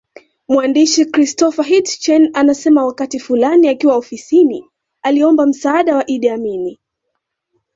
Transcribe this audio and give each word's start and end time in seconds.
Mwandishi 0.47 1.05
Christopher 1.11 1.63
Hitchens 1.65 2.29
anasema 2.33 2.85
wakati 2.85 3.19
fulani 3.19 3.67
akiwa 3.67 3.95
ofisini 3.95 4.65
aliomba 5.01 5.45
msaada 5.45 5.95
wa 5.95 6.07
Idi 6.09 6.29
Amin 6.29 6.77